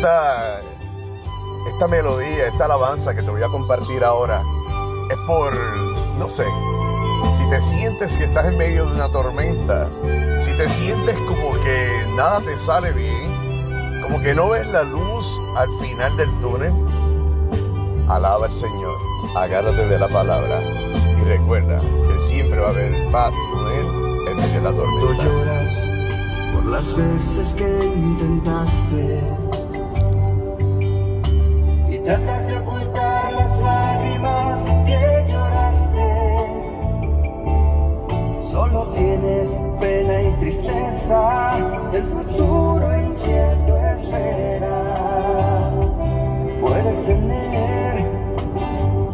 esta, 0.00 0.62
esta 1.68 1.86
melodía, 1.86 2.46
esta 2.46 2.64
alabanza 2.64 3.14
que 3.14 3.22
te 3.22 3.30
voy 3.30 3.42
a 3.42 3.48
compartir 3.48 4.02
ahora 4.02 4.42
es 5.10 5.16
por, 5.26 5.54
no 6.16 6.26
sé, 6.26 6.46
si 7.36 7.46
te 7.50 7.60
sientes 7.60 8.16
que 8.16 8.24
estás 8.24 8.46
en 8.46 8.56
medio 8.56 8.86
de 8.86 8.94
una 8.94 9.10
tormenta, 9.10 9.90
si 10.40 10.54
te 10.54 10.70
sientes 10.70 11.20
como 11.28 11.52
que 11.60 12.06
nada 12.16 12.40
te 12.40 12.56
sale 12.56 12.92
bien, 12.92 14.00
como 14.02 14.22
que 14.22 14.34
no 14.34 14.48
ves 14.48 14.66
la 14.68 14.84
luz 14.84 15.38
al 15.54 15.68
final 15.80 16.16
del 16.16 16.30
túnel, 16.40 16.72
alaba 18.08 18.46
al 18.46 18.52
Señor, 18.52 18.96
agárrate 19.36 19.86
de 19.86 19.98
la 19.98 20.08
palabra 20.08 20.62
y 20.62 21.24
recuerda 21.24 21.78
que 21.78 22.18
siempre 22.20 22.58
va 22.58 22.68
a 22.68 22.70
haber 22.70 23.10
paz 23.12 23.32
con 23.52 23.70
Él 23.70 24.28
en 24.28 24.36
medio 24.36 24.54
de 24.54 24.62
la 24.62 24.72
tormenta. 24.72 25.24
por 26.54 26.64
las 26.64 26.96
veces 26.96 27.52
que 27.52 27.84
intentaste 27.84 29.29
el 41.92 42.04
futuro 42.04 43.00
incierto 43.00 43.76
espera. 43.76 45.70
Puedes 46.60 47.04
tener 47.04 48.04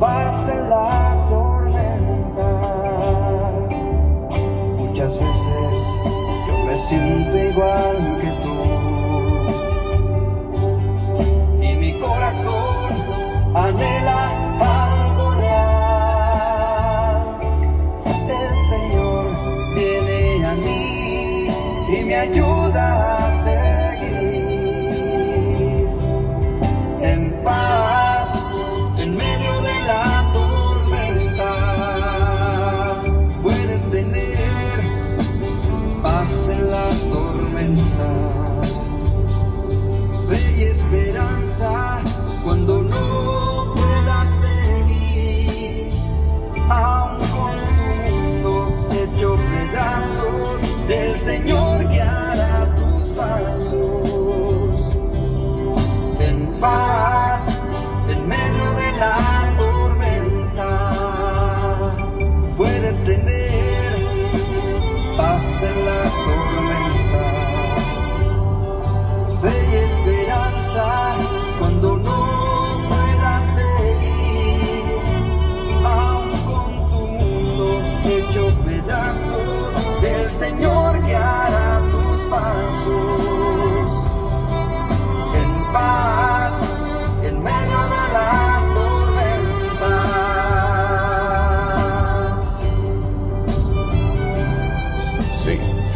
paz 0.00 0.48
en 0.48 0.70
la 0.70 1.26
tormenta. 1.28 2.50
Muchas 4.78 5.18
veces 5.18 5.74
yo 6.46 6.64
me 6.64 6.78
siento 6.78 7.38
igual 7.38 8.18
que 8.20 8.30
tú. 8.42 8.54
Y 11.62 11.74
mi 11.74 12.00
corazón 12.00 12.88
anhela 13.54 14.31
ayuda 22.32 22.86
a 23.18 23.44
seguir 23.44 23.71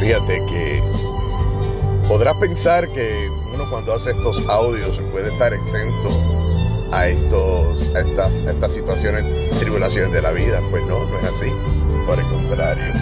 fíjate 0.07 0.41
que 0.47 0.81
podrás 2.07 2.37
pensar 2.37 2.89
que 2.91 3.29
uno 3.53 3.69
cuando 3.69 3.93
hace 3.93 4.13
estos 4.13 4.49
audios 4.49 5.01
puede 5.11 5.33
estar 5.33 5.53
exento 5.53 6.11
a, 6.93 7.09
estos, 7.09 7.93
a 7.93 8.01
estas, 8.01 8.41
a 8.43 8.53
estas 8.53 8.73
situaciones, 8.73 9.25
tribulaciones 9.59 10.13
de 10.13 10.23
la 10.23 10.31
vida. 10.31 10.63
Pues 10.71 10.87
no, 10.87 11.07
no 11.07 11.19
es 11.19 11.25
así. 11.25 11.53
Por 12.07 12.21
el 12.21 12.29
contrario. 12.29 12.95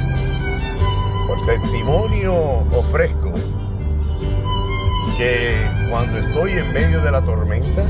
Por 1.27 1.45
testimonio 1.45 2.35
ofrezco 2.73 3.35
que 5.19 5.57
cuando 5.91 6.17
estoy 6.17 6.53
en 6.53 6.73
medio 6.73 7.03
de 7.03 7.13
la 7.13 7.21
tormenta, 7.21 7.87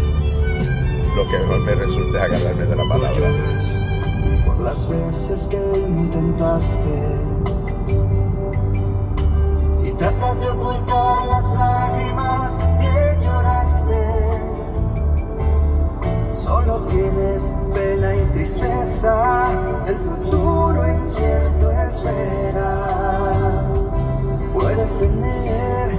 lo 1.14 1.28
que 1.28 1.38
mejor 1.38 1.60
me 1.60 1.74
resulta 1.76 2.18
es 2.18 2.32
agarrarme 2.32 2.64
de 2.64 2.76
la 2.76 2.88
palabra. 2.88 3.30
por 4.44 4.58
las 4.58 4.88
veces 4.88 5.46
que 5.48 5.78
intentaste 5.86 7.33
de 10.40 10.50
ocultar 10.50 11.26
las 11.26 11.52
lágrimas 11.54 12.54
que 12.80 13.18
lloraste. 13.24 14.02
Solo 16.34 16.80
tienes 16.90 17.54
pena 17.72 18.16
y 18.16 18.24
tristeza, 18.32 19.50
el 19.86 19.98
futuro 19.98 20.88
incierto 20.88 21.70
espera. 21.70 22.70
Puedes 24.52 24.98
tener 24.98 25.98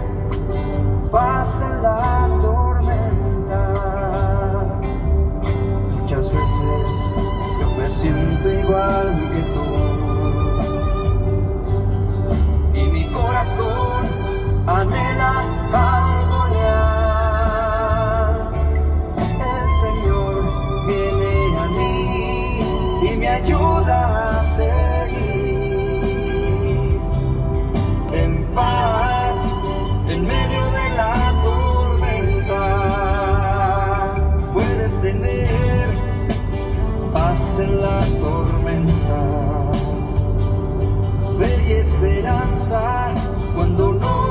paz 1.12 1.62
en 1.62 1.84
la 1.84 2.28
tormenta. 2.42 3.62
Muchas 6.02 6.32
veces 6.32 6.88
yo 7.60 7.70
me 7.78 7.90
siento 7.90 8.50
igual 8.50 9.30
que 9.34 9.42
tú. 9.54 9.75
En 28.14 28.46
paz 28.54 29.38
en 30.08 30.22
medio 30.28 30.66
de 30.72 30.90
la 30.96 31.34
tormenta. 31.44 32.64
Puedes 34.54 35.02
tener 35.02 35.98
paz 37.14 37.60
en 37.60 37.82
la 37.82 38.02
tormenta, 38.20 39.22
fe 41.40 41.64
y 41.68 41.72
esperanza 41.74 43.14
cuando 43.56 43.94
no 43.94 44.25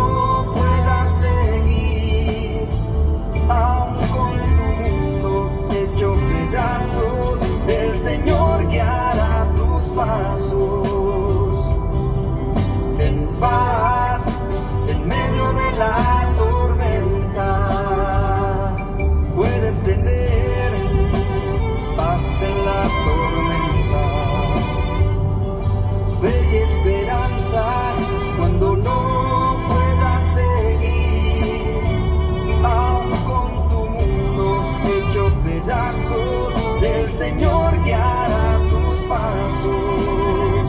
Señor 37.25 37.83
guiará 37.83 38.59
tus 38.69 39.07
pasos 39.07 40.67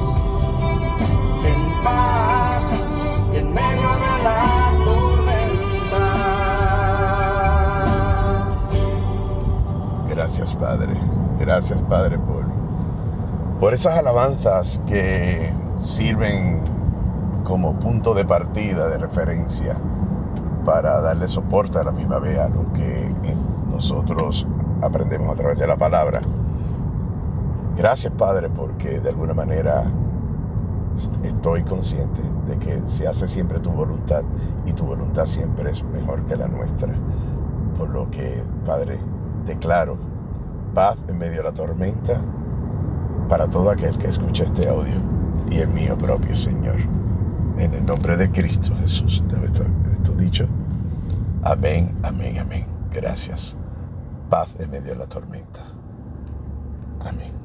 en 1.43 1.83
paz 1.83 2.63
en 3.33 3.53
medio 3.53 3.89
de 3.91 4.23
la 4.23 4.71
tormenta. 4.85 6.05
Gracias, 10.07 10.55
Padre. 10.55 10.93
Gracias, 11.37 11.81
Padre, 11.89 12.17
por, 12.19 12.45
por 13.59 13.73
esas 13.73 13.97
alabanzas 13.97 14.79
que 14.87 15.53
sirven 15.81 16.61
como 17.43 17.77
punto 17.79 18.13
de 18.13 18.23
partida, 18.23 18.87
de 18.87 18.97
referencia 18.97 19.75
para 20.63 21.01
darle 21.01 21.27
soporte 21.27 21.79
a 21.79 21.83
la 21.83 21.91
misma 21.91 22.19
vez 22.19 22.39
a 22.39 22.47
lo 22.47 22.71
que 22.71 23.13
nosotros 23.69 24.47
aprendemos 24.81 25.29
a 25.29 25.35
través 25.35 25.59
de 25.59 25.67
la 25.67 25.75
palabra. 25.75 26.21
Gracias 27.77 28.13
Padre 28.13 28.49
porque 28.49 28.99
de 28.99 29.09
alguna 29.09 29.33
manera 29.33 29.83
estoy 31.23 31.63
consciente 31.63 32.21
de 32.47 32.57
que 32.57 32.81
se 32.87 33.07
hace 33.07 33.27
siempre 33.27 33.59
tu 33.59 33.69
voluntad 33.69 34.23
y 34.65 34.73
tu 34.73 34.85
voluntad 34.85 35.25
siempre 35.25 35.71
es 35.71 35.83
mejor 35.83 36.25
que 36.25 36.37
la 36.37 36.47
nuestra. 36.47 36.93
Por 37.77 37.89
lo 37.89 38.09
que, 38.09 38.41
Padre, 38.65 38.99
declaro 39.45 39.97
paz 40.73 40.97
en 41.07 41.17
medio 41.17 41.37
de 41.37 41.43
la 41.43 41.53
tormenta 41.53 42.21
para 43.27 43.47
todo 43.47 43.69
aquel 43.69 43.97
que 43.97 44.07
escucha 44.07 44.43
este 44.43 44.69
audio 44.69 44.95
y 45.49 45.57
el 45.57 45.69
mío 45.69 45.97
propio, 45.97 46.35
Señor. 46.35 46.77
En 47.57 47.73
el 47.73 47.85
nombre 47.85 48.17
de 48.17 48.29
Cristo 48.31 48.73
Jesús, 48.79 49.23
de 49.27 49.45
esto, 49.45 49.63
esto 49.91 50.11
dicho. 50.13 50.47
Amén, 51.43 51.95
amén, 52.03 52.39
amén. 52.39 52.65
Gracias. 52.91 53.55
Paz 54.29 54.49
en 54.59 54.71
medio 54.71 54.93
de 54.93 54.99
la 54.99 55.07
tormenta. 55.07 55.61
Amén. 57.05 57.44